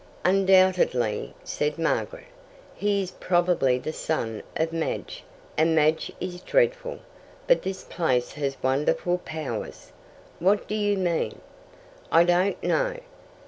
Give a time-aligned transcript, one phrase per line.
[0.25, 2.25] "Undoubtedly," said Margaret.
[2.73, 5.23] "He is probably the son of Madge,
[5.55, 6.97] and Madge is dreadful.
[7.45, 9.91] But this place has wonderful powers."
[10.39, 11.39] "What do you mean?"
[12.11, 12.95] "I don't know."